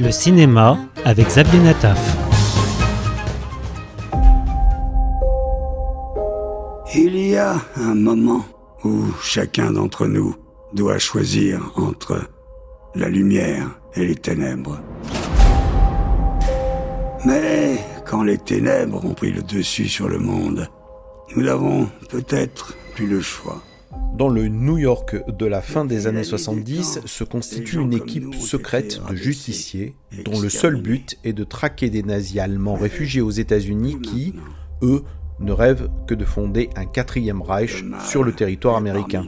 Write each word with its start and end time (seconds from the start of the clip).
Le 0.00 0.10
cinéma 0.10 0.78
avec 1.04 1.26
Xavier. 1.26 1.60
Il 6.94 7.16
y 7.18 7.36
a 7.36 7.56
un 7.76 7.94
moment 7.94 8.42
où 8.82 9.04
chacun 9.22 9.72
d'entre 9.72 10.06
nous 10.06 10.34
doit 10.72 10.98
choisir 10.98 11.72
entre 11.76 12.22
la 12.94 13.10
lumière 13.10 13.68
et 13.94 14.06
les 14.06 14.14
ténèbres. 14.14 14.80
Mais 17.26 17.78
quand 18.06 18.22
les 18.22 18.38
ténèbres 18.38 19.04
ont 19.04 19.12
pris 19.12 19.32
le 19.32 19.42
dessus 19.42 19.88
sur 19.88 20.08
le 20.08 20.18
monde, 20.18 20.66
nous 21.36 21.42
n'avons 21.42 21.86
peut-être 22.08 22.74
plus 22.94 23.06
le 23.06 23.20
choix. 23.20 23.60
Dans 24.20 24.28
le 24.28 24.48
New 24.48 24.76
York 24.76 25.16
de 25.34 25.46
la 25.46 25.62
fin 25.62 25.86
des 25.86 26.06
années 26.06 26.24
70 26.24 27.00
se 27.06 27.24
constitue 27.24 27.78
une 27.80 27.94
équipe 27.94 28.34
secrète 28.34 29.00
de 29.08 29.16
justiciers 29.16 29.94
dont 30.26 30.38
le 30.38 30.50
seul 30.50 30.78
but 30.78 31.16
est 31.24 31.32
de 31.32 31.42
traquer 31.42 31.88
des 31.88 32.02
nazis 32.02 32.38
allemands 32.38 32.74
réfugiés 32.74 33.22
aux 33.22 33.30
États-Unis 33.30 33.98
qui, 34.02 34.34
eux, 34.82 35.04
ne 35.38 35.52
rêvent 35.52 35.88
que 36.06 36.12
de 36.12 36.26
fonder 36.26 36.68
un 36.76 36.84
quatrième 36.84 37.40
Reich 37.40 37.82
sur 38.04 38.22
le 38.22 38.32
territoire 38.34 38.76
américain. 38.76 39.24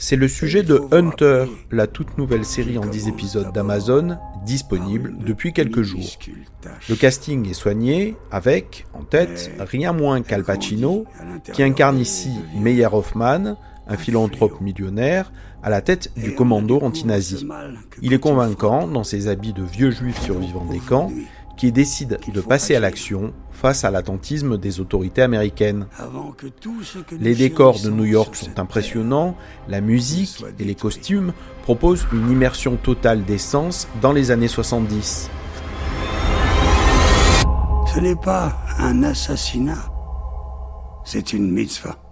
C'est 0.00 0.14
le 0.14 0.28
sujet 0.28 0.62
de 0.62 0.80
Hunter, 0.92 1.46
la 1.72 1.88
toute 1.88 2.18
nouvelle 2.18 2.44
série 2.44 2.78
en 2.78 2.86
10 2.86 3.08
épisodes 3.08 3.52
d'Amazon, 3.52 4.16
disponible 4.46 5.16
depuis 5.26 5.52
quelques 5.52 5.82
jours. 5.82 6.06
Le 6.88 6.94
casting 6.94 7.50
est 7.50 7.54
soigné 7.54 8.14
avec, 8.30 8.86
en 8.94 9.02
tête, 9.02 9.50
rien 9.58 9.92
moins 9.92 10.22
qu'Al 10.22 10.44
Pacino, 10.44 11.04
qui 11.52 11.64
incarne 11.64 11.98
ici 11.98 12.30
Meyer 12.54 12.86
Hoffman, 12.92 13.56
un 13.88 13.96
philanthrope 13.96 14.60
millionnaire, 14.60 15.32
à 15.62 15.70
la 15.70 15.80
tête 15.80 16.12
du 16.16 16.34
commando 16.34 16.78
anti-nazi. 16.80 17.46
Il 18.02 18.12
est 18.12 18.20
convaincant 18.20 18.86
dans 18.86 19.04
ses 19.04 19.28
habits 19.28 19.52
de 19.52 19.62
vieux 19.62 19.90
juifs 19.90 20.20
survivants 20.22 20.66
des 20.66 20.78
camps 20.78 21.10
qui 21.56 21.72
décide 21.72 22.20
de 22.32 22.40
passer 22.40 22.76
à 22.76 22.80
l'action 22.80 23.32
face 23.50 23.84
à 23.84 23.90
l'attentisme 23.90 24.58
des 24.58 24.78
autorités 24.78 25.22
américaines. 25.22 25.88
Les 27.18 27.34
décors 27.34 27.80
de 27.80 27.90
New 27.90 28.04
York 28.04 28.36
sont 28.36 28.60
impressionnants, 28.60 29.36
la 29.68 29.80
musique 29.80 30.44
et 30.60 30.64
les 30.64 30.76
costumes 30.76 31.32
proposent 31.64 32.06
une 32.12 32.30
immersion 32.30 32.76
totale 32.76 33.24
d'essence 33.24 33.88
dans 34.00 34.12
les 34.12 34.30
années 34.30 34.48
70. 34.48 35.28
Ce 37.92 38.00
n'est 38.00 38.14
pas 38.14 38.56
un 38.78 39.02
assassinat, 39.02 39.90
c'est 41.04 41.32
une 41.32 41.50
mitzvah. 41.50 42.07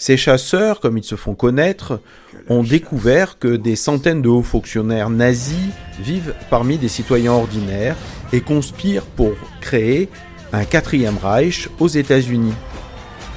Ces 0.00 0.16
chasseurs, 0.16 0.80
comme 0.80 0.96
ils 0.96 1.04
se 1.04 1.14
font 1.14 1.34
connaître, 1.34 2.00
ont 2.48 2.62
découvert 2.62 3.38
que 3.38 3.54
des 3.54 3.76
centaines 3.76 4.22
de 4.22 4.30
hauts 4.30 4.42
fonctionnaires 4.42 5.10
nazis 5.10 5.68
vivent 6.00 6.34
parmi 6.48 6.78
des 6.78 6.88
citoyens 6.88 7.34
ordinaires 7.34 7.98
et 8.32 8.40
conspirent 8.40 9.04
pour 9.04 9.32
créer 9.60 10.08
un 10.54 10.64
quatrième 10.64 11.18
Reich 11.18 11.68
aux 11.80 11.88
États-Unis. 11.88 12.54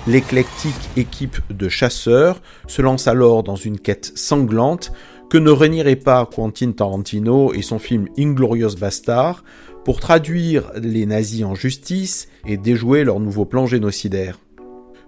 L'éclectique 0.08 0.74
équipe 0.96 1.36
de 1.50 1.68
chasseurs 1.68 2.42
se 2.68 2.82
lance 2.82 3.10
alors 3.10 3.44
dans 3.44 3.58
une 3.58 3.78
quête 3.78 4.14
sanglante 4.16 4.94
que 5.30 5.38
ne 5.38 5.52
renierait 5.52 5.98
pas 5.98 6.26
Quentin 6.34 6.72
Tarantino 6.72 7.54
et 7.54 7.62
son 7.62 7.78
film 7.78 8.08
Inglorious 8.18 8.78
Bastard 8.80 9.44
pour 9.84 10.00
traduire 10.00 10.72
les 10.82 11.06
nazis 11.06 11.44
en 11.44 11.56
justice 11.56 12.30
et 12.46 12.56
déjouer 12.56 13.04
leur 13.04 13.20
nouveau 13.20 13.44
plan 13.44 13.66
génocidaire. 13.66 14.38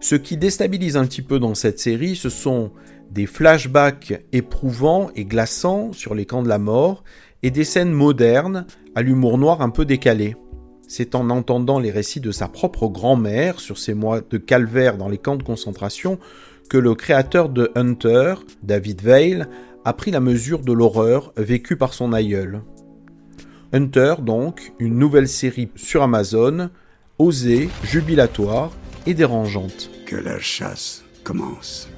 Ce 0.08 0.14
qui 0.14 0.38
déstabilise 0.38 0.98
un 0.98 1.08
petit 1.08 1.24
peu 1.24 1.40
dans 1.40 1.56
cette 1.56 1.80
série, 1.80 2.16
ce 2.16 2.30
sont 2.30 2.70
des 3.10 3.26
flashbacks 3.26 4.24
éprouvants 4.34 5.10
et 5.16 5.26
glaçants 5.26 5.94
sur 5.94 6.14
les 6.14 6.28
camps 6.28 6.44
de 6.44 6.48
la 6.48 6.60
mort 6.60 7.04
et 7.42 7.50
des 7.50 7.64
scènes 7.64 7.92
modernes 7.92 8.68
à 8.94 9.02
l'humour 9.02 9.40
noir 9.40 9.64
un 9.64 9.72
peu 9.72 9.84
décalé. 9.84 10.36
C'est 10.88 11.16
en 11.16 11.32
entendant 11.32 11.80
les 11.80 11.90
récits 11.90 12.20
de 12.20 12.30
sa 12.30 12.48
propre 12.48 12.88
grand-mère 12.88 13.60
sur 13.60 13.80
ces 13.80 13.96
mois 13.96 14.22
de 14.22 14.38
calvaire 14.38 14.98
dans 14.98 15.10
les 15.10 15.18
camps 15.18 15.38
de 15.38 15.42
concentration 15.42 16.20
que 16.70 16.78
le 16.78 16.94
créateur 16.94 17.50
de 17.50 17.72
Hunter, 17.74 18.36
David 18.62 19.02
Veil, 19.02 19.46
a 19.86 19.94
pris 19.94 20.12
la 20.12 20.20
mesure 20.20 20.60
de 20.60 20.72
l'horreur 20.72 21.34
vécue 21.36 21.78
par 21.78 21.96
son 21.96 22.14
aïeul. 22.14 22.62
Hunter, 23.74 24.18
donc, 24.22 24.72
une 24.78 25.00
nouvelle 25.00 25.28
série 25.28 25.70
sur 25.74 26.04
Amazon, 26.04 26.70
osée, 27.18 27.70
jubilatoire 27.82 28.72
et 29.08 29.16
dérangeante 29.16 29.90
que 30.06 30.16
leur 30.16 30.42
chasse 30.42 31.04
commence. 31.24 31.90